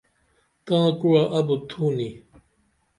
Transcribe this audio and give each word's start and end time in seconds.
تاں 0.65 0.87
کوعہ 0.99 1.23
ابُت 1.37 1.61
تھونی؟ 1.69 2.09